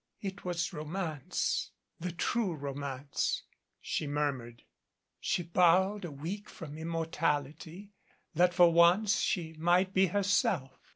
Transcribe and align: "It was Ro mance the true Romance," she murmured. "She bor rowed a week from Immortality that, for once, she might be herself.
"It 0.19 0.43
was 0.43 0.73
Ro 0.73 0.83
mance 0.83 1.69
the 1.99 2.11
true 2.11 2.55
Romance," 2.55 3.43
she 3.79 4.07
murmured. 4.07 4.63
"She 5.19 5.43
bor 5.43 5.61
rowed 5.79 6.05
a 6.05 6.11
week 6.11 6.49
from 6.49 6.75
Immortality 6.79 7.91
that, 8.33 8.51
for 8.55 8.73
once, 8.73 9.19
she 9.19 9.53
might 9.59 9.93
be 9.93 10.07
herself. 10.07 10.71